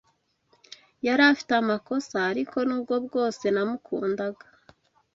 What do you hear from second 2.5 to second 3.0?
nubwo